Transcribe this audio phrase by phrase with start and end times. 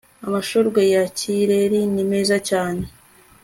[0.27, 2.83] amashurwe ya kireri ni meza cyane